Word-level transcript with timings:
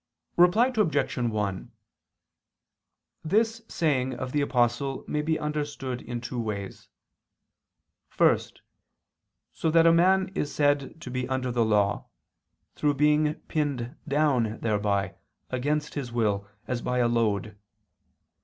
Reply 0.35 0.73
Obj. 0.75 1.15
1: 1.19 1.71
This 3.23 3.61
saying 3.67 4.15
of 4.15 4.31
the 4.31 4.41
Apostle 4.41 5.05
may 5.07 5.21
be 5.21 5.37
understood 5.37 6.01
in 6.01 6.19
two 6.19 6.39
ways. 6.41 6.89
First, 8.09 8.63
so 9.53 9.69
that 9.69 9.85
a 9.85 9.93
man 9.93 10.31
is 10.33 10.51
said 10.51 10.99
to 11.01 11.11
be 11.11 11.29
under 11.29 11.51
the 11.51 11.63
law, 11.63 12.07
through 12.73 12.95
being 12.95 13.35
pinned 13.47 13.95
down 14.07 14.57
thereby, 14.61 15.13
against 15.51 15.93
his 15.93 16.11
will, 16.11 16.47
as 16.65 16.81
by 16.81 16.97
a 16.97 17.07
load. 17.07 17.55